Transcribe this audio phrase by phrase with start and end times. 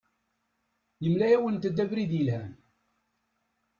[1.03, 2.51] Yemla-awent-d abrid yelhan.